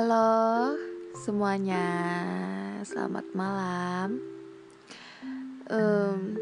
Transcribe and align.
Halo 0.00 0.80
semuanya, 1.12 1.84
selamat 2.88 3.36
malam. 3.36 4.16
Um, 5.68 6.40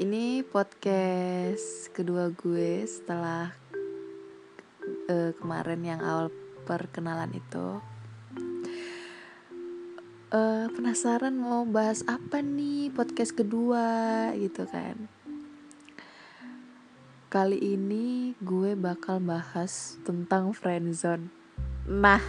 ini 0.00 0.40
podcast 0.40 1.92
kedua 1.92 2.32
gue 2.32 2.88
setelah 2.88 3.52
uh, 5.04 5.36
kemarin 5.36 5.84
yang 5.84 6.00
awal 6.00 6.32
perkenalan 6.64 7.36
itu. 7.36 7.76
Uh, 10.32 10.72
penasaran 10.72 11.36
mau 11.36 11.68
bahas 11.68 12.00
apa 12.08 12.40
nih 12.40 12.88
podcast 12.88 13.36
kedua 13.36 14.32
gitu 14.40 14.64
kan? 14.64 15.12
Kali 17.28 17.76
ini 17.76 18.32
gue 18.40 18.72
bakal 18.80 19.20
bahas 19.20 20.00
tentang 20.08 20.56
friendzone 20.56 21.42
Nah, 21.82 22.22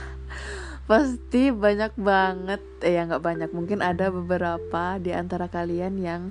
pasti 0.84 1.50
banyak 1.50 1.96
banget, 1.96 2.62
eh 2.84 3.00
ya 3.00 3.08
nggak 3.08 3.24
banyak, 3.24 3.50
mungkin 3.56 3.80
ada 3.80 4.12
beberapa 4.12 5.00
di 5.00 5.16
antara 5.16 5.48
kalian 5.48 5.96
yang 6.00 6.22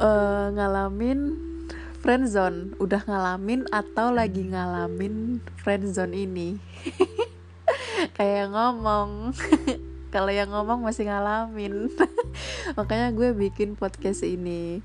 uh, 0.00 0.50
ngalamin 0.50 1.38
friendzone, 2.02 2.74
udah 2.78 3.02
ngalamin 3.06 3.66
atau 3.70 4.10
lagi 4.10 4.46
ngalamin 4.46 5.42
friendzone 5.62 6.14
ini. 6.14 6.58
Kayak 8.16 8.52
ngomong, 8.52 9.32
kalau 10.14 10.30
yang 10.30 10.52
ngomong 10.52 10.84
masih 10.84 11.08
ngalamin, 11.08 11.90
makanya 12.78 13.10
gue 13.14 13.30
bikin 13.34 13.74
podcast 13.74 14.22
ini. 14.22 14.82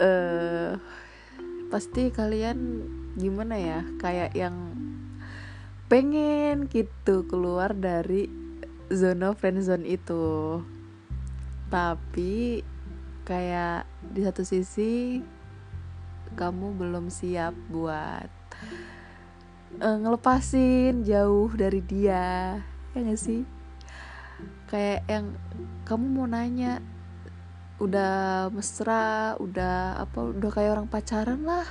Uh, 0.00 0.80
pasti 1.68 2.08
kalian 2.08 2.84
gimana 3.16 3.56
ya 3.60 3.80
kayak 4.00 4.32
yang 4.32 4.76
pengen 5.92 6.72
gitu 6.72 7.28
keluar 7.28 7.76
dari 7.76 8.24
zona 8.88 9.36
friendzone 9.36 9.84
itu. 9.84 10.64
Tapi 11.68 12.64
kayak 13.28 13.84
di 14.00 14.24
satu 14.24 14.40
sisi 14.40 15.20
kamu 16.32 16.80
belum 16.80 17.12
siap 17.12 17.52
buat 17.68 18.24
uh, 19.84 19.96
ngelepasin 20.00 21.04
jauh 21.04 21.52
dari 21.52 21.84
dia 21.84 22.56
ya 22.96 22.98
gak 23.04 23.20
sih? 23.20 23.44
Kayak 24.72 25.04
yang 25.12 25.36
kamu 25.84 26.04
mau 26.08 26.24
nanya 26.24 26.80
udah 27.76 28.48
mesra 28.48 29.36
udah 29.36 30.00
apa 30.08 30.32
udah 30.40 30.50
kayak 30.56 30.72
orang 30.72 30.88
pacaran 30.88 31.44
lah 31.44 31.68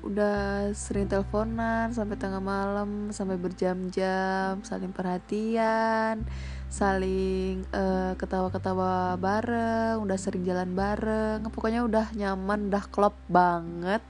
udah 0.00 0.72
sering 0.72 1.04
teleponan 1.04 1.92
sampai 1.92 2.16
tengah 2.16 2.40
malam 2.40 3.12
sampai 3.12 3.36
berjam-jam 3.36 4.64
saling 4.64 4.88
perhatian 4.88 6.24
saling 6.66 7.62
uh, 7.70 8.16
ketawa-ketawa 8.18 9.14
bareng 9.16 10.02
udah 10.02 10.18
sering 10.18 10.42
jalan 10.42 10.74
bareng. 10.74 11.46
Pokoknya 11.48 11.86
udah 11.86 12.12
nyaman 12.12 12.68
udah 12.68 12.84
klop 12.90 13.14
banget. 13.30 14.02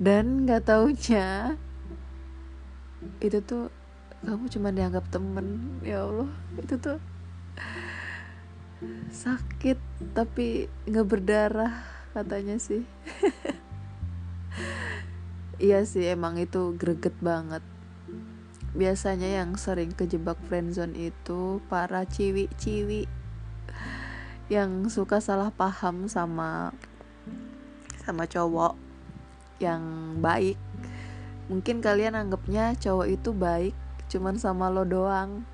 Dan 0.00 0.48
nggak 0.48 0.66
taunya 0.66 1.54
itu 3.20 3.38
tuh 3.44 3.68
kamu 4.24 4.48
cuma 4.50 4.68
dianggap 4.72 5.04
temen. 5.12 5.78
Ya 5.84 6.02
Allah 6.02 6.30
itu 6.58 6.74
tuh 6.80 6.98
sakit 9.14 9.78
tapi 10.12 10.68
nggak 10.84 11.06
berdarah 11.08 11.72
katanya 12.12 12.60
sih 12.60 12.84
iya 15.66 15.82
sih 15.86 16.06
emang 16.10 16.38
itu 16.38 16.74
greget 16.78 17.14
banget. 17.22 17.62
Biasanya 18.74 19.42
yang 19.42 19.54
sering 19.54 19.94
kejebak 19.94 20.38
friendzone 20.50 20.98
itu 20.98 21.62
para 21.70 22.02
ciwi-ciwi 22.02 23.06
yang 24.52 24.90
suka 24.92 25.22
salah 25.22 25.48
paham 25.54 26.10
sama 26.10 26.74
sama 28.04 28.28
cowok 28.28 28.76
yang 29.62 29.82
baik. 30.20 30.58
Mungkin 31.48 31.80
kalian 31.80 32.18
anggapnya 32.18 32.74
cowok 32.76 33.08
itu 33.08 33.30
baik 33.32 33.74
cuman 34.10 34.36
sama 34.36 34.68
lo 34.68 34.84
doang. 34.84 35.46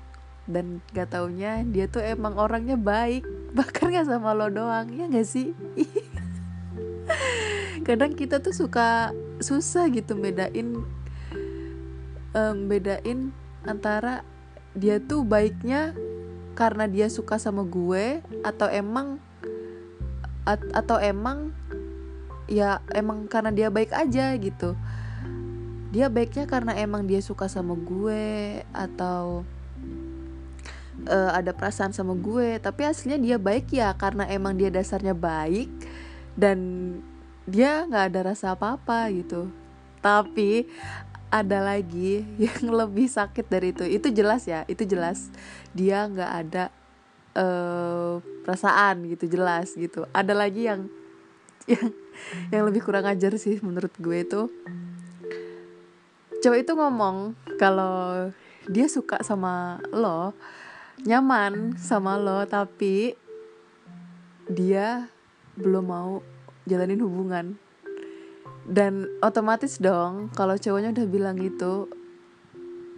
Dan 0.49 0.81
gak 0.91 1.13
taunya 1.13 1.61
dia 1.63 1.85
tuh 1.85 2.01
emang 2.01 2.35
orangnya 2.35 2.75
baik 2.75 3.23
bahkan 3.57 3.93
gak 3.93 4.09
sama 4.09 4.33
lo 4.33 4.49
doang 4.49 4.89
ya 4.89 5.05
gak 5.07 5.23
sih 5.23 5.53
kadang 7.91 8.15
kita 8.15 8.39
tuh 8.39 8.55
suka 8.55 9.11
susah 9.43 9.91
gitu 9.91 10.15
bedain 10.15 10.79
um, 12.31 12.55
bedain 12.71 13.35
antara 13.67 14.23
dia 14.71 15.03
tuh 15.03 15.27
baiknya 15.27 15.91
karena 16.55 16.87
dia 16.87 17.11
suka 17.11 17.35
sama 17.35 17.67
gue 17.67 18.23
atau 18.47 18.71
emang 18.71 19.19
at, 20.47 20.63
atau 20.71 21.03
emang 21.03 21.51
ya 22.47 22.79
emang 22.95 23.27
karena 23.27 23.51
dia 23.51 23.67
baik 23.67 23.91
aja 23.91 24.31
gitu. 24.39 24.79
Dia 25.91 26.07
baiknya 26.07 26.47
karena 26.47 26.71
emang 26.79 27.03
dia 27.03 27.19
suka 27.19 27.51
sama 27.51 27.75
gue 27.75 28.63
atau 28.71 29.43
uh, 31.11 31.31
ada 31.35 31.51
perasaan 31.51 31.91
sama 31.91 32.15
gue 32.15 32.55
tapi 32.63 32.87
aslinya 32.87 33.19
dia 33.19 33.35
baik 33.35 33.75
ya 33.75 33.91
karena 33.99 34.23
emang 34.31 34.55
dia 34.55 34.71
dasarnya 34.71 35.11
baik 35.11 35.67
dan 36.39 36.59
dia 37.51 37.83
nggak 37.83 38.05
ada 38.15 38.19
rasa 38.31 38.55
apa-apa 38.55 39.11
gitu. 39.11 39.51
Tapi 39.99 40.71
ada 41.27 41.59
lagi 41.59 42.23
yang 42.47 42.71
lebih 42.71 43.11
sakit 43.11 43.45
dari 43.51 43.75
itu. 43.75 43.83
Itu 43.83 44.07
jelas 44.15 44.47
ya 44.47 44.63
itu 44.71 44.87
jelas. 44.87 45.27
Dia 45.75 46.07
nggak 46.07 46.31
ada 46.47 46.63
uh, 47.35 48.23
perasaan 48.47 49.03
gitu 49.11 49.27
jelas 49.27 49.75
gitu. 49.75 50.07
Ada 50.15 50.31
lagi 50.31 50.71
yang 50.71 50.87
yang 51.67 51.91
yang 52.55 52.63
lebih 52.71 52.81
kurang 52.87 53.03
ajar 53.03 53.35
sih 53.35 53.59
menurut 53.59 53.91
gue 53.99 54.17
itu. 54.23 54.41
Cowok 56.41 56.57
itu 56.57 56.73
ngomong 56.73 57.37
kalau 57.61 58.31
dia 58.65 58.89
suka 58.89 59.21
sama 59.21 59.77
lo 59.93 60.33
nyaman 61.01 61.77
sama 61.81 62.17
lo 62.17 62.45
tapi 62.45 63.17
dia 64.45 65.09
belum 65.57 65.85
mau 65.85 66.13
jalanin 66.65 67.01
hubungan. 67.01 67.57
Dan 68.61 69.09
otomatis 69.25 69.81
dong 69.81 70.29
kalau 70.37 70.53
cowoknya 70.53 70.93
udah 70.93 71.07
bilang 71.09 71.35
gitu 71.41 71.89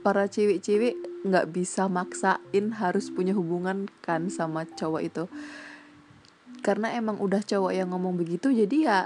para 0.04 0.28
cewek-cewek 0.28 1.00
nggak 1.24 1.56
bisa 1.56 1.88
maksain 1.88 2.76
harus 2.76 3.08
punya 3.08 3.32
hubungan 3.32 3.88
kan 4.04 4.28
sama 4.28 4.68
cowok 4.68 5.02
itu. 5.08 5.24
Karena 6.60 6.92
emang 6.96 7.20
udah 7.20 7.40
cowok 7.44 7.72
yang 7.72 7.92
ngomong 7.96 8.20
begitu 8.20 8.52
jadi 8.52 8.78
ya 8.84 9.00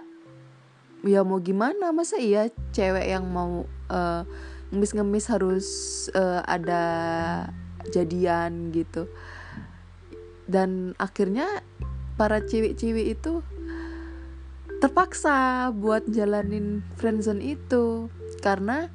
ya 1.06 1.22
mau 1.22 1.38
gimana? 1.38 1.94
Masa 1.94 2.18
iya 2.18 2.50
cewek 2.74 3.06
yang 3.06 3.30
mau 3.30 3.70
uh, 3.94 4.26
ngemis-ngemis 4.74 5.30
harus 5.30 5.68
uh, 6.18 6.42
ada 6.50 6.84
jadian 7.94 8.74
gitu? 8.74 9.06
Dan 10.50 10.98
akhirnya 10.98 11.62
para 12.18 12.42
cewek-cewek 12.42 13.14
itu 13.14 13.46
terpaksa 14.78 15.70
buat 15.74 16.06
jalanin 16.10 16.86
friendzone 16.98 17.42
itu. 17.42 18.12
Karena 18.42 18.90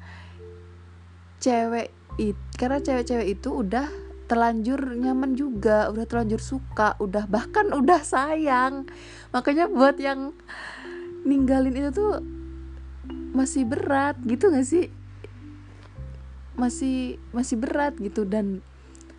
cewek 1.43 1.91
it 2.21 2.37
karena 2.55 2.79
cewek-cewek 2.79 3.39
itu 3.39 3.49
udah 3.51 3.89
terlanjur 4.23 4.95
nyaman 4.95 5.35
juga 5.35 5.91
udah 5.91 6.07
terlanjur 6.07 6.39
suka 6.39 6.95
udah 6.97 7.27
bahkan 7.27 7.69
udah 7.69 8.01
sayang. 8.01 8.87
Makanya 9.35 9.67
buat 9.67 9.99
yang 9.99 10.31
ninggalin 11.27 11.75
itu 11.75 11.91
tuh 11.91 12.23
masih 13.33 13.67
berat 13.67 14.15
gitu 14.23 14.53
gak 14.53 14.67
sih? 14.67 14.87
Masih 16.55 17.17
masih 17.35 17.59
berat 17.59 17.97
gitu. 17.99 18.23
Dan 18.23 18.63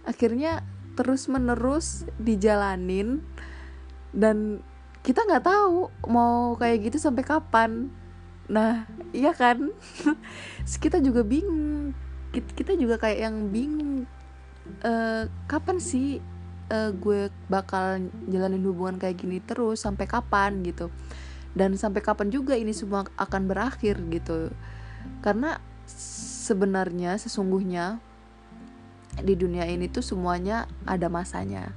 akhirnya 0.08 0.64
terus 0.94 1.26
menerus 1.26 2.06
dijalanin 2.22 3.20
dan 4.14 4.62
kita 5.04 5.20
nggak 5.20 5.44
tahu 5.44 5.92
mau 6.08 6.56
kayak 6.56 6.88
gitu 6.88 6.96
sampai 6.96 7.20
kapan. 7.20 7.92
Nah 8.48 8.88
iya 9.12 9.36
kan? 9.36 9.68
Kita 10.82 10.96
juga 11.04 11.20
bingung. 11.20 11.92
Kita 12.32 12.72
juga 12.74 12.96
kayak 12.96 13.20
yang 13.20 13.36
bingung 13.52 14.08
uh, 14.80 15.28
kapan 15.44 15.76
sih 15.78 16.18
uh, 16.72 16.90
gue 16.96 17.28
bakal 17.52 18.08
jalanin 18.32 18.64
hubungan 18.64 18.96
kayak 18.96 19.20
gini 19.20 19.44
terus? 19.44 19.84
Sampai 19.84 20.08
kapan 20.08 20.64
gitu? 20.64 20.88
Dan 21.52 21.76
sampai 21.76 22.00
kapan 22.00 22.32
juga 22.32 22.56
ini 22.56 22.72
semua 22.72 23.04
akan 23.20 23.42
berakhir 23.44 24.00
gitu. 24.08 24.56
Karena 25.20 25.60
sebenarnya 26.48 27.20
sesungguhnya 27.20 28.00
di 29.20 29.36
dunia 29.36 29.68
ini 29.68 29.86
tuh 29.92 30.02
semuanya 30.02 30.64
ada 30.88 31.12
masanya. 31.12 31.76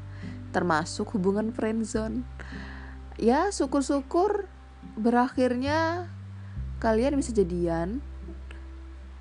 Termasuk 0.56 1.12
hubungan 1.20 1.52
friendzone 1.52 2.24
ya 3.18 3.50
syukur-syukur 3.50 4.46
berakhirnya 4.98 6.10
kalian 6.78 7.18
bisa 7.18 7.34
jadian. 7.34 8.02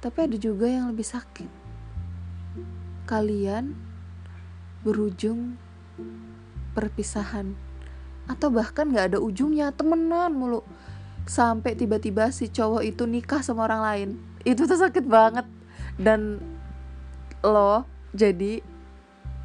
Tapi 0.01 0.29
ada 0.29 0.37
juga 0.37 0.69
yang 0.69 0.93
lebih 0.93 1.09
sakit. 1.09 1.51
Kalian 3.09 3.75
berujung 4.85 5.57
perpisahan. 6.77 7.57
Atau 8.29 8.53
bahkan 8.53 8.93
gak 8.93 9.15
ada 9.15 9.19
ujungnya 9.19 9.73
temenan 9.73 10.31
mulu. 10.37 10.63
Sampai 11.27 11.75
tiba-tiba 11.75 12.31
si 12.31 12.53
cowok 12.53 12.87
itu 12.87 13.03
nikah 13.09 13.43
sama 13.43 13.67
orang 13.67 13.83
lain. 13.83 14.09
Itu 14.47 14.69
tuh 14.69 14.79
sakit 14.79 15.05
banget. 15.09 15.49
Dan 15.97 16.39
lo 17.43 17.89
jadi 18.15 18.63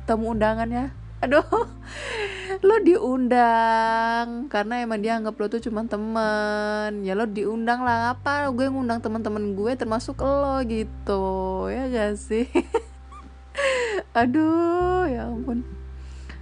tamu 0.06 0.36
undangannya. 0.36 0.94
Aduh 1.24 1.46
lo 2.62 2.78
diundang? 2.82 4.48
Karena 4.48 4.86
emang 4.86 5.02
dia 5.02 5.18
anggap 5.18 5.36
lo 5.38 5.50
tuh 5.50 5.62
cuma 5.62 5.86
temen. 5.86 7.02
Ya 7.02 7.18
lo 7.18 7.26
diundang 7.26 7.82
lah 7.82 8.14
apa? 8.18 8.50
Gue 8.54 8.70
ngundang 8.70 9.02
teman-teman 9.02 9.58
gue 9.58 9.74
termasuk 9.74 10.22
lo 10.22 10.62
gitu. 10.66 11.68
Ya 11.74 11.90
gak 11.90 12.22
sih? 12.22 12.46
Aduh 14.20 15.10
ya 15.10 15.30
ampun. 15.30 15.66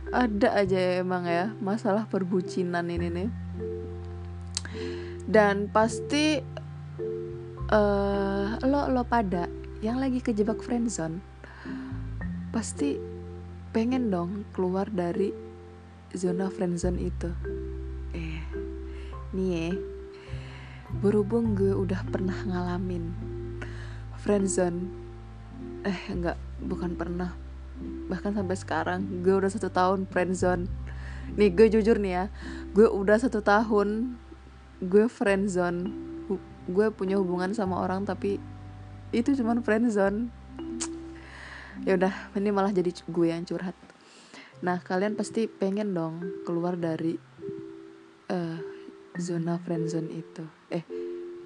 Ada 0.10 0.66
aja 0.66 0.80
emang 1.00 1.24
ya 1.24 1.56
masalah 1.64 2.06
perbucinan 2.12 2.88
ini 2.92 3.08
nih. 3.08 3.30
Dan 5.30 5.72
pasti 5.72 6.42
uh, 7.70 8.48
lo 8.66 8.90
lo 8.90 9.04
pada 9.06 9.46
yang 9.80 10.02
lagi 10.02 10.20
kejebak 10.20 10.60
friendzone 10.60 11.24
pasti 12.50 12.98
pengen 13.70 14.10
dong 14.10 14.44
keluar 14.52 14.90
dari 14.90 15.49
zona 16.16 16.50
friendzone 16.50 17.00
itu. 17.02 17.30
Eh 18.16 18.42
nih 19.34 19.50
ya. 19.50 19.70
Berhubung 21.02 21.54
gue 21.54 21.74
udah 21.74 22.02
pernah 22.10 22.38
ngalamin 22.46 23.14
friendzone 24.20 24.90
eh 25.86 26.00
enggak 26.10 26.38
bukan 26.62 26.98
pernah. 26.98 27.38
Bahkan 28.10 28.36
sampai 28.36 28.58
sekarang 28.58 29.24
gue 29.24 29.34
udah 29.38 29.52
satu 29.54 29.70
tahun 29.70 30.10
friendzone 30.10 30.90
nih 31.38 31.50
gue 31.54 31.68
jujur 31.70 32.02
nih 32.02 32.14
ya 32.16 32.26
gue 32.74 32.88
udah 32.90 33.18
satu 33.22 33.44
tahun 33.44 34.18
gue 34.82 35.06
friendzone 35.12 35.92
gue 36.70 36.88
punya 36.94 37.20
hubungan 37.20 37.54
sama 37.54 37.82
orang 37.82 38.06
tapi 38.08 38.38
itu 39.10 39.34
cuman 39.38 39.62
friendzone 39.62 40.30
ya 41.86 41.98
udah 41.98 42.14
ini 42.38 42.50
malah 42.50 42.74
jadi 42.74 42.90
gue 42.94 43.28
yang 43.30 43.46
curhat 43.46 43.76
nah 44.60 44.80
kalian 44.84 45.16
pasti 45.16 45.48
pengen 45.48 45.96
dong 45.96 46.44
keluar 46.44 46.76
dari 46.76 47.16
uh, 48.30 48.58
zona 49.20 49.60
friendzone 49.60 50.10
itu. 50.14 50.44
Eh 50.72 50.84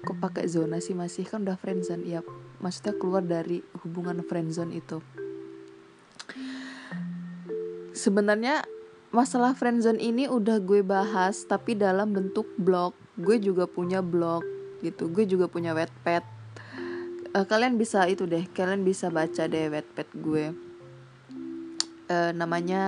kok 0.04 0.20
pakai 0.20 0.44
zona 0.46 0.78
sih 0.78 0.92
masih 0.92 1.24
kan 1.24 1.42
udah 1.48 1.56
friendzone 1.56 2.04
ya 2.04 2.20
maksudnya 2.60 2.94
keluar 3.00 3.24
dari 3.24 3.64
hubungan 3.82 4.20
friendzone 4.22 4.76
itu. 4.76 5.00
Sebenarnya 7.94 8.66
masalah 9.14 9.54
friendzone 9.56 10.02
ini 10.02 10.28
udah 10.28 10.60
gue 10.60 10.84
bahas 10.84 11.46
tapi 11.46 11.78
dalam 11.78 12.12
bentuk 12.12 12.50
blog. 12.58 12.92
Gue 13.14 13.38
juga 13.38 13.70
punya 13.70 14.02
blog 14.02 14.44
gitu. 14.82 15.08
Gue 15.08 15.24
juga 15.24 15.46
punya 15.46 15.72
wetpad. 15.72 16.26
Uh, 17.34 17.46
kalian 17.46 17.78
bisa 17.78 18.04
itu 18.10 18.26
deh. 18.26 18.44
Kalian 18.50 18.82
bisa 18.82 19.08
baca 19.08 19.46
deh 19.46 19.70
wetpad 19.70 20.08
gue 20.18 20.73
uh, 22.10 22.32
namanya 22.34 22.84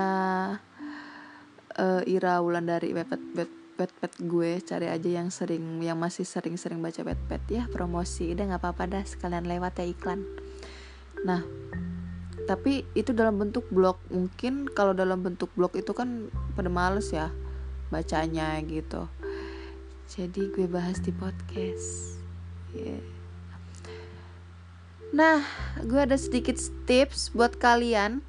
uh, 1.76 2.02
Ira 2.04 2.40
Wulandari 2.40 2.92
wetpad 2.96 3.22
wet, 3.36 3.52
wetpad 3.76 4.12
gue. 4.24 4.60
Cari 4.64 4.86
aja 4.88 5.08
yang 5.08 5.28
sering 5.28 5.80
yang 5.84 6.00
masih 6.00 6.24
sering-sering 6.24 6.80
baca 6.80 7.04
wetpad 7.04 7.42
ya. 7.48 7.64
Promosi. 7.68 8.32
Udah 8.32 8.54
nggak 8.54 8.62
apa-apa 8.62 8.84
dah 8.98 9.04
sekalian 9.04 9.48
lewat 9.48 9.80
ya 9.80 9.86
iklan. 9.88 10.24
Nah 11.24 11.44
tapi 12.46 12.86
itu 12.94 13.10
dalam 13.10 13.40
bentuk 13.40 13.66
blog. 13.72 13.98
Mungkin 14.08 14.70
kalau 14.70 14.94
dalam 14.94 15.20
bentuk 15.24 15.50
blog 15.58 15.74
itu 15.74 15.90
kan 15.92 16.30
pada 16.54 16.70
males 16.70 17.10
ya 17.10 17.32
bacanya 17.90 18.58
gitu. 18.64 19.08
Jadi 20.06 20.54
gue 20.54 20.66
bahas 20.70 21.02
di 21.02 21.10
podcast. 21.10 22.16
Yeah. 22.76 23.00
nah 25.16 25.40
gue 25.80 25.96
ada 25.96 26.18
sedikit 26.18 26.58
tips 26.84 27.32
buat 27.32 27.56
kalian 27.56 28.20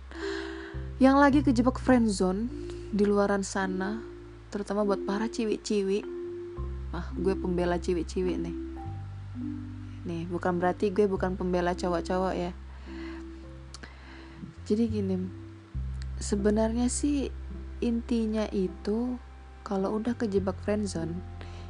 yang 0.97 1.21
lagi 1.21 1.45
kejebak 1.45 1.77
friendzone 1.77 2.49
di 2.89 3.05
luaran 3.05 3.45
sana 3.45 4.01
terutama 4.49 4.81
buat 4.81 5.05
para 5.05 5.29
ciwi-ciwi. 5.29 6.01
Ah 6.89 7.13
gue 7.13 7.37
pembela 7.37 7.77
ciwi-ciwi 7.77 8.33
nih. 8.33 8.57
Nih 10.09 10.23
bukan 10.25 10.57
berarti 10.57 10.89
gue 10.89 11.05
bukan 11.05 11.37
pembela 11.37 11.77
cowok-cowok 11.77 12.33
ya. 12.33 12.51
Jadi 14.65 14.83
gini 14.89 15.15
sebenarnya 16.17 16.89
sih 16.89 17.29
intinya 17.77 18.49
itu 18.49 19.21
kalau 19.61 20.01
udah 20.01 20.17
kejebak 20.17 20.57
friendzone 20.65 21.13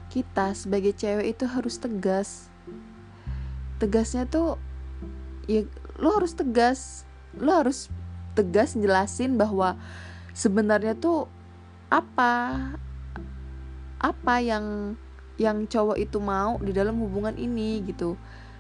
kita 0.08 0.56
sebagai 0.56 0.96
cewek 0.96 1.36
itu 1.36 1.44
harus 1.52 1.76
tegas. 1.84 2.48
Tegasnya 3.76 4.24
tuh 4.24 4.56
ya 5.52 5.68
lo 6.00 6.16
harus 6.16 6.32
tegas. 6.32 7.04
Lo 7.36 7.52
harus 7.52 7.92
tegas 8.38 8.78
jelasin 8.78 9.34
bahwa 9.34 9.74
sebenarnya 10.38 10.94
tuh 10.94 11.26
apa 11.90 12.54
apa 13.98 14.36
yang 14.46 14.94
yang 15.42 15.66
cowok 15.66 15.98
itu 15.98 16.18
mau 16.22 16.62
di 16.62 16.74
dalam 16.74 17.02
hubungan 17.02 17.34
ini 17.38 17.82
gitu. 17.86 18.14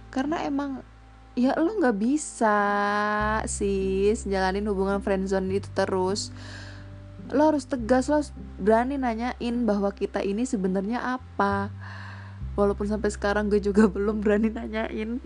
Karena 0.09 0.41
emang 0.45 0.81
ya 1.37 1.53
lo 1.53 1.77
nggak 1.77 1.97
bisa 2.01 2.57
sis 3.45 4.25
jalanin 4.25 4.65
hubungan 4.65 5.01
friendzone 5.01 5.53
itu 5.53 5.69
terus. 5.73 6.33
Lo 7.29 7.53
harus 7.53 7.69
tegas 7.69 8.09
lo 8.09 8.21
berani 8.57 8.97
nanyain 8.97 9.55
bahwa 9.65 9.93
kita 9.93 10.25
ini 10.25 10.45
sebenarnya 10.45 11.21
apa. 11.21 11.69
Walaupun 12.57 12.89
sampai 12.89 13.13
sekarang 13.13 13.53
gue 13.53 13.61
juga 13.61 13.85
belum 13.93 14.25
berani 14.25 14.49
nanyain 14.49 15.21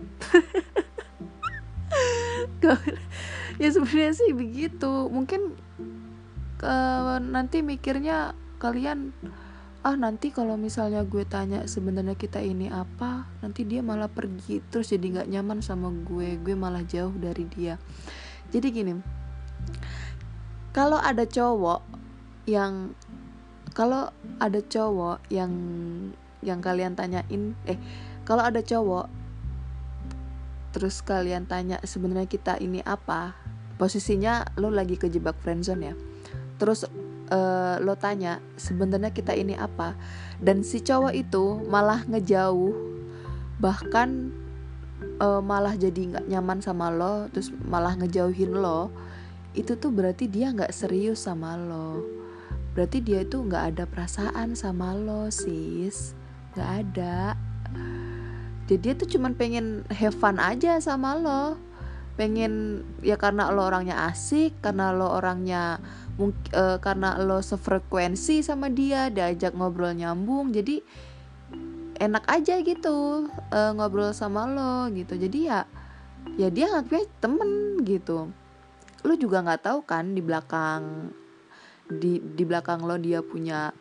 ya 3.62 3.70
sebenarnya 3.70 4.12
sih 4.18 4.34
begitu. 4.34 5.06
Mungkin 5.06 5.54
uh, 6.66 7.22
nanti 7.22 7.62
mikirnya 7.62 8.34
kalian 8.58 9.14
ah 9.82 9.98
nanti 9.98 10.30
kalau 10.30 10.54
misalnya 10.54 11.02
gue 11.02 11.26
tanya 11.26 11.66
sebenarnya 11.66 12.14
kita 12.14 12.38
ini 12.38 12.70
apa 12.70 13.26
nanti 13.42 13.66
dia 13.66 13.82
malah 13.82 14.06
pergi 14.06 14.62
terus 14.70 14.94
jadi 14.94 15.02
nggak 15.18 15.28
nyaman 15.34 15.58
sama 15.58 15.90
gue 15.90 16.38
gue 16.38 16.54
malah 16.58 16.82
jauh 16.86 17.14
dari 17.14 17.46
dia. 17.50 17.78
Jadi 18.50 18.66
gini 18.70 18.94
kalau 20.72 20.98
ada 20.98 21.26
cowok 21.26 21.82
yang 22.46 22.94
kalau 23.74 24.10
ada 24.38 24.60
cowok 24.62 25.22
yang 25.30 25.52
yang 26.42 26.58
kalian 26.58 26.94
tanyain 26.98 27.54
eh 27.66 27.78
kalau 28.26 28.42
ada 28.46 28.62
cowok 28.62 29.06
terus 30.72 31.04
kalian 31.04 31.44
tanya 31.44 31.78
sebenarnya 31.84 32.26
kita 32.26 32.56
ini 32.56 32.80
apa 32.86 33.36
posisinya 33.82 34.46
lo 34.62 34.70
lagi 34.70 34.94
kejebak 34.94 35.42
friendzone 35.42 35.82
ya. 35.82 35.94
Terus 36.62 36.86
uh, 37.34 37.82
lo 37.82 37.98
tanya 37.98 38.38
sebenarnya 38.54 39.10
kita 39.10 39.34
ini 39.34 39.58
apa? 39.58 39.98
Dan 40.38 40.62
si 40.62 40.78
cowok 40.78 41.10
itu 41.10 41.66
malah 41.66 42.06
ngejauh 42.06 42.94
bahkan 43.58 44.30
uh, 45.18 45.42
malah 45.42 45.74
jadi 45.74 46.14
nggak 46.14 46.26
nyaman 46.30 46.62
sama 46.62 46.94
lo 46.94 47.26
terus 47.34 47.50
malah 47.66 47.98
ngejauhin 47.98 48.54
lo. 48.54 48.94
Itu 49.50 49.74
tuh 49.74 49.90
berarti 49.90 50.30
dia 50.30 50.54
nggak 50.54 50.70
serius 50.70 51.26
sama 51.26 51.58
lo. 51.58 52.06
Berarti 52.78 53.02
dia 53.02 53.26
itu 53.26 53.42
nggak 53.42 53.74
ada 53.74 53.84
perasaan 53.90 54.54
sama 54.54 54.94
lo 54.94 55.26
sis. 55.34 56.14
Nggak 56.54 56.70
ada. 56.86 57.34
Jadi 58.70 58.78
dia 58.78 58.94
tuh 58.94 59.10
cuman 59.10 59.34
pengen 59.34 59.82
have 59.90 60.14
fun 60.14 60.38
aja 60.38 60.78
sama 60.78 61.18
lo 61.18 61.71
pengen 62.22 62.86
ya 63.02 63.18
karena 63.18 63.50
lo 63.50 63.66
orangnya 63.66 64.06
asik 64.06 64.62
karena 64.62 64.94
lo 64.94 65.10
orangnya 65.10 65.82
uh, 66.22 66.78
karena 66.78 67.18
lo 67.18 67.42
sefrekuensi 67.42 68.46
sama 68.46 68.70
dia 68.70 69.10
diajak 69.10 69.58
ngobrol 69.58 69.90
nyambung 69.90 70.54
jadi 70.54 70.86
enak 71.98 72.22
aja 72.30 72.62
gitu 72.62 73.26
uh, 73.50 73.70
ngobrol 73.74 74.14
sama 74.14 74.46
lo 74.46 74.86
gitu. 74.94 75.18
Jadi 75.18 75.50
ya 75.50 75.66
ya 76.38 76.46
dia 76.46 76.70
nganggapnya 76.70 77.10
temen 77.18 77.50
gitu. 77.82 78.30
Lo 79.02 79.12
juga 79.18 79.42
nggak 79.42 79.66
tahu 79.66 79.78
kan 79.82 80.14
di 80.14 80.22
belakang 80.22 81.10
di 81.90 82.22
di 82.22 82.46
belakang 82.46 82.86
lo 82.86 83.02
dia 83.02 83.18
punya 83.18 83.74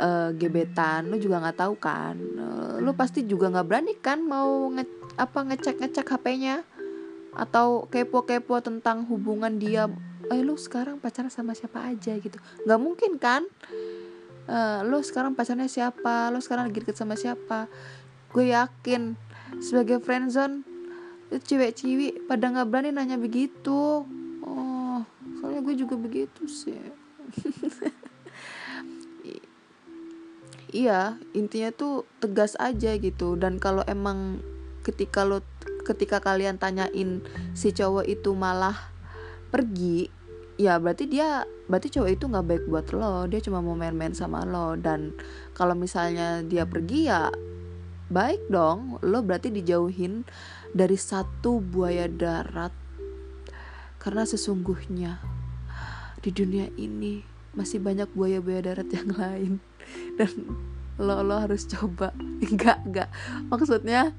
uh, 0.00 0.32
gebetan 0.32 1.12
lo 1.12 1.20
juga 1.20 1.44
nggak 1.44 1.58
tahu 1.60 1.74
kan. 1.76 2.16
Uh, 2.16 2.80
lo 2.80 2.96
pasti 2.96 3.28
juga 3.28 3.52
nggak 3.52 3.66
berani 3.68 3.92
kan 4.00 4.24
mau 4.24 4.72
nge 4.72 4.88
apa 5.20 5.52
ngecek 5.52 5.84
ngecek 5.84 6.08
hpnya 6.16 6.64
atau 7.34 7.90
kepo 7.90 8.22
kepo 8.24 8.58
tentang 8.62 9.06
hubungan 9.10 9.58
dia. 9.58 9.90
Eh 10.32 10.40
lo 10.40 10.56
sekarang 10.56 11.02
pacaran 11.02 11.28
sama 11.28 11.52
siapa 11.52 11.84
aja 11.84 12.16
gitu. 12.16 12.38
Nggak 12.64 12.80
mungkin 12.80 13.12
kan? 13.20 13.42
Uh, 14.44 14.84
lo 14.84 15.00
sekarang 15.00 15.32
pacarnya 15.32 15.68
siapa? 15.68 16.28
Lo 16.30 16.40
sekarang 16.40 16.70
lagi 16.70 16.80
deket 16.80 16.96
sama 16.96 17.18
siapa? 17.18 17.68
Gue 18.32 18.52
yakin 18.52 19.18
sebagai 19.60 20.02
friendzone 20.02 20.66
cewek-cewek 21.34 22.30
pada 22.30 22.50
nggak 22.50 22.68
berani 22.70 22.90
nanya 22.94 23.18
begitu. 23.18 24.06
Oh 24.44 24.98
soalnya 25.40 25.60
gue 25.60 25.74
juga 25.76 25.94
begitu 25.98 26.48
sih. 26.48 26.78
Iya 30.74 31.22
intinya 31.38 31.70
tuh 31.70 32.02
tegas 32.18 32.58
aja 32.58 32.98
gitu. 32.98 33.38
Dan 33.38 33.62
kalau 33.62 33.86
emang 33.86 34.42
ketika 34.82 35.22
lo 35.22 35.38
ketika 35.84 36.18
kalian 36.18 36.56
tanyain 36.56 37.20
si 37.52 37.70
cowok 37.70 38.08
itu 38.08 38.32
malah 38.32 38.74
pergi 39.52 40.10
ya 40.54 40.78
berarti 40.78 41.10
dia 41.10 41.42
berarti 41.66 41.88
cowok 41.98 42.10
itu 42.10 42.24
nggak 42.28 42.46
baik 42.46 42.64
buat 42.68 42.86
lo. 42.94 43.26
Dia 43.26 43.40
cuma 43.42 43.64
mau 43.64 43.74
main-main 43.76 44.12
sama 44.12 44.44
lo. 44.44 44.76
Dan 44.78 45.16
kalau 45.56 45.74
misalnya 45.74 46.44
dia 46.44 46.68
pergi 46.68 47.08
ya 47.08 47.32
baik 48.12 48.50
dong. 48.52 49.00
Lo 49.02 49.24
berarti 49.24 49.50
dijauhin 49.50 50.26
dari 50.70 50.96
satu 50.98 51.58
buaya 51.58 52.06
darat. 52.06 52.72
Karena 53.98 54.28
sesungguhnya 54.28 55.22
di 56.20 56.30
dunia 56.32 56.68
ini 56.76 57.24
masih 57.54 57.80
banyak 57.80 58.10
buaya-buaya 58.12 58.74
darat 58.74 58.88
yang 58.92 59.10
lain. 59.20 59.52
Dan 60.20 60.30
lo 61.00 61.24
lo 61.24 61.40
harus 61.40 61.64
coba. 61.66 62.12
Enggak 62.44 62.84
enggak 62.84 63.08
maksudnya 63.48 64.12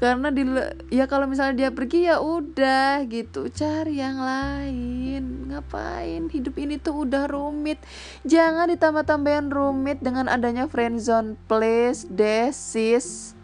karena 0.00 0.32
di 0.32 0.48
ya 0.88 1.04
kalau 1.04 1.28
misalnya 1.28 1.68
dia 1.68 1.70
pergi 1.76 2.08
ya 2.08 2.24
udah 2.24 3.04
gitu. 3.04 3.52
Cari 3.52 4.00
yang 4.00 4.16
lain. 4.16 5.52
Ngapain? 5.52 6.32
Hidup 6.32 6.56
ini 6.56 6.80
tuh 6.80 7.04
udah 7.04 7.28
rumit. 7.28 7.76
Jangan 8.24 8.72
ditambah-tambahin 8.72 9.52
rumit 9.52 10.00
dengan 10.00 10.32
adanya 10.32 10.64
friendzone 10.72 11.36
please 11.44 12.08
desis 12.08 13.36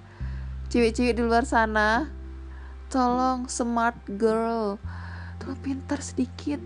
cewek-cewek 0.72 1.20
di 1.20 1.22
luar 1.22 1.44
sana 1.44 2.08
tolong 2.88 3.52
smart 3.52 4.00
girl. 4.16 4.80
Tolong 5.36 5.60
pintar 5.60 6.00
sedikit. 6.00 6.64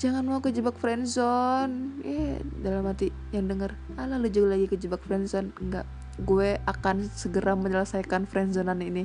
Jangan 0.00 0.24
mau 0.24 0.40
kejebak 0.40 0.80
friendzone 0.80 2.00
eh 2.00 2.40
dalam 2.64 2.88
hati 2.88 3.12
yang 3.36 3.44
denger 3.44 3.76
ala 4.00 4.16
lu 4.16 4.32
juga 4.32 4.56
lagi 4.56 4.72
kejebak 4.72 5.04
friendzone 5.04 5.52
enggak 5.60 5.84
gue 6.18 6.58
akan 6.66 7.06
segera 7.14 7.54
menyelesaikan 7.54 8.26
friendzonean 8.26 8.82
ini. 8.82 9.04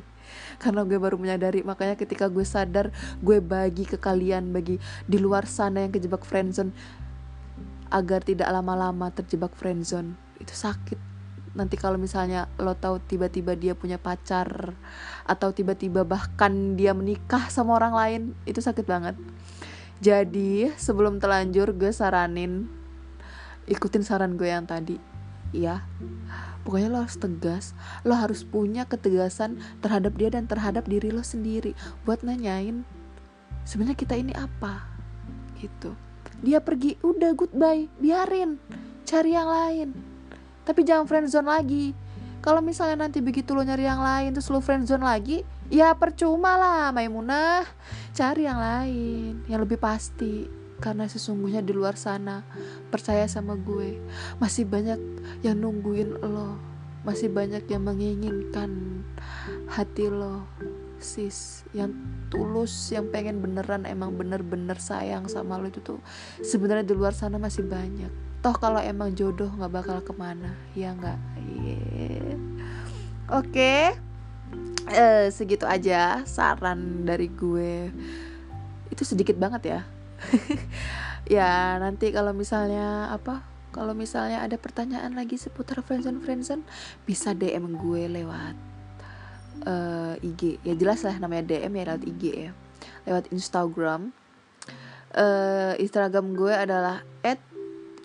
Karena 0.58 0.82
gue 0.88 0.98
baru 0.98 1.20
menyadari 1.22 1.62
makanya 1.62 1.93
ketika 1.93 2.27
gue 2.32 2.46
sadar 2.46 2.89
gue 3.22 3.38
bagi 3.38 3.86
ke 3.86 4.01
kalian 4.01 4.50
bagi 4.50 4.82
di 5.05 5.17
luar 5.22 5.46
sana 5.46 5.86
yang 5.86 5.93
kejebak 5.93 6.25
friendzone 6.25 6.74
agar 7.93 8.25
tidak 8.25 8.50
lama-lama 8.50 9.13
terjebak 9.13 9.53
friendzone. 9.53 10.17
Itu 10.41 10.58
sakit. 10.58 10.98
Nanti 11.53 11.77
kalau 11.77 12.01
misalnya 12.01 12.50
lo 12.58 12.74
tahu 12.74 12.98
tiba-tiba 12.98 13.53
dia 13.53 13.77
punya 13.77 14.01
pacar 14.01 14.74
atau 15.29 15.53
tiba-tiba 15.53 16.01
bahkan 16.01 16.74
dia 16.74 16.98
menikah 16.98 17.46
sama 17.53 17.77
orang 17.77 17.93
lain 17.93 18.22
itu 18.50 18.58
sakit 18.58 18.89
banget. 18.89 19.13
Jadi 20.01 20.74
sebelum 20.74 21.22
terlanjur 21.22 21.77
gue 21.77 21.93
saranin 21.93 22.65
ikutin 23.70 24.03
saran 24.03 24.36
gue 24.36 24.50
yang 24.50 24.67
tadi 24.67 25.12
ya 25.53 25.86
pokoknya 26.65 26.89
lo 26.89 27.05
harus 27.05 27.19
tegas. 27.19 27.65
Lo 28.01 28.17
harus 28.17 28.41
punya 28.41 28.88
ketegasan 28.89 29.62
terhadap 29.79 30.17
dia 30.17 30.33
dan 30.33 30.50
terhadap 30.50 30.88
diri 30.89 31.13
lo 31.13 31.22
sendiri 31.22 31.77
buat 32.03 32.25
nanyain 32.25 32.83
sebenarnya 33.63 33.98
kita 34.00 34.15
ini 34.15 34.33
apa? 34.36 34.88
Gitu. 35.60 35.95
Dia 36.43 36.60
pergi 36.60 37.00
udah 37.00 37.31
goodbye 37.36 37.88
biarin. 38.00 38.60
Cari 39.03 39.31
yang 39.36 39.48
lain. 39.48 39.89
Tapi 40.63 40.81
jangan 40.83 41.07
friendzone 41.07 41.48
lagi. 41.48 41.95
Kalau 42.43 42.60
misalnya 42.60 43.07
nanti 43.07 43.24
begitu 43.24 43.55
lo 43.55 43.63
nyari 43.63 43.88
yang 43.88 44.03
lain 44.03 44.36
terus 44.36 44.51
lo 44.51 44.60
friendzone 44.60 45.00
lagi 45.00 45.48
ya 45.72 45.95
percuma 45.95 46.60
lah 46.60 46.91
Maimunah. 46.91 47.63
Cari 48.12 48.43
yang 48.43 48.60
lain 48.60 49.48
yang 49.48 49.63
lebih 49.63 49.79
pasti 49.79 50.62
karena 50.84 51.08
sesungguhnya 51.08 51.63
di 51.63 51.72
luar 51.72 51.96
sana 51.96 52.44
percaya 52.92 53.24
sama 53.32 53.56
gue. 53.56 54.04
Masih 54.44 54.68
banyak 54.68 55.00
yang 55.40 55.63
nungguin 55.63 56.20
lo. 56.20 56.60
Masih 57.08 57.32
banyak 57.32 57.63
yang 57.72 57.88
menginginkan 57.88 59.00
hati 59.72 60.12
lo 60.12 60.44
sis. 61.00 61.63
Yang 61.72 61.96
tulus 62.28 62.92
yang 62.92 63.08
pengen 63.16 63.40
beneran 63.40 63.88
emang 63.88 64.20
bener-bener 64.20 64.75
sayang 64.75 65.32
sama 65.32 65.56
lo 65.56 65.72
itu 65.72 65.80
tuh 65.80 66.04
sebenarnya 66.44 66.84
di 66.84 66.92
luar 66.92 67.16
sana 67.16 67.40
masih 67.40 67.63
banyak. 67.63 68.12
Toh 68.44 68.56
kalau 68.60 68.84
emang 68.84 69.16
jodoh 69.16 69.48
nggak 69.56 69.72
bakal 69.72 70.04
ke 70.04 70.12
mana 70.12 70.52
ya 70.75 70.92
nggak? 70.92 71.20
Yeah. 71.63 72.36
oke. 73.32 73.48
Okay 73.48 73.96
uh, 74.92 75.32
segitu 75.32 75.63
aja 75.63 76.28
saran 76.28 77.08
dari 77.08 77.32
gue. 77.32 77.88
Itu 78.92 79.08
sedikit 79.08 79.40
banget 79.40 79.63
ya 79.72 79.82
ya 81.36 81.80
nanti 81.80 82.12
kalau 82.12 82.36
misalnya 82.36 83.12
apa 83.12 83.44
kalau 83.74 83.98
misalnya 83.98 84.46
ada 84.46 84.56
pertanyaan 84.62 85.18
lagi 85.18 85.36
seputar 85.36 85.82
friendzone 85.82 86.22
friendzone 86.22 86.62
bisa 87.10 87.34
DM 87.34 87.74
gue 87.74 88.06
lewat 88.06 88.56
uh, 89.65 90.13
eh, 90.20 90.27
IG 90.30 90.62
ya 90.62 90.74
jelas 90.77 91.01
lah 91.01 91.15
namanya 91.18 91.58
DM 91.58 91.74
ya 91.74 91.84
lewat 91.94 92.03
IG 92.06 92.24
ya. 92.32 92.51
Lewat 93.03 93.25
Instagram. 93.32 94.12
Uh, 95.13 95.77
Instagram 95.77 96.34
gue 96.34 96.53
adalah 96.53 97.06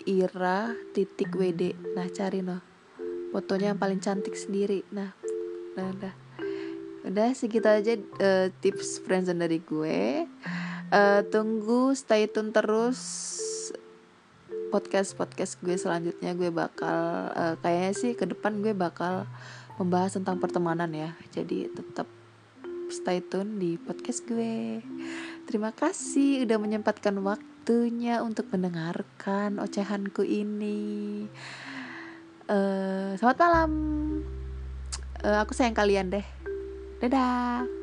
@ira 0.05 0.77
titik 0.93 1.33
wd 1.33 1.73
nah 1.97 2.05
cari 2.05 2.45
no 2.45 2.61
fotonya 3.33 3.73
yang 3.73 3.79
paling 3.81 4.01
cantik 4.01 4.33
sendiri. 4.37 4.85
Nah 4.93 5.13
nah 5.77 5.85
udah. 5.89 6.13
Udah 6.99 7.31
segitu 7.31 7.65
aja 7.65 7.95
uh, 7.95 8.51
tips 8.59 8.99
friendzone 9.01 9.39
dari 9.39 9.63
gue 9.63 10.27
uh, 10.93 11.21
tunggu 11.29 11.93
stay 11.93 12.29
tune 12.29 12.53
terus. 12.53 12.99
Podcast 14.69 15.17
podcast 15.17 15.57
gue 15.65 15.73
selanjutnya 15.73 16.37
gue 16.37 16.53
bakal 16.53 17.33
uh, 17.33 17.55
kayaknya 17.65 17.93
sih 17.97 18.11
ke 18.13 18.29
depan 18.29 18.61
gue 18.61 18.77
bakal 18.77 19.25
membahas 19.81 20.13
tentang 20.17 20.37
pertemanan 20.37 20.93
ya. 20.93 21.17
Jadi 21.33 21.73
tetap 21.73 22.05
stay 22.93 23.21
tune 23.21 23.57
di 23.57 23.81
podcast 23.81 24.25
gue. 24.29 24.81
Terima 25.49 25.73
kasih 25.73 26.45
udah 26.45 26.57
menyempatkan 26.61 27.17
waktunya 27.25 28.21
untuk 28.21 28.49
mendengarkan 28.53 29.57
ocehanku 29.57 30.21
ini. 30.21 31.25
Uh, 32.45 33.17
selamat 33.17 33.37
malam. 33.41 33.71
Uh, 35.25 35.37
aku 35.41 35.57
sayang 35.57 35.77
kalian 35.77 36.13
deh. 36.13 36.25
Dadah. 37.01 37.78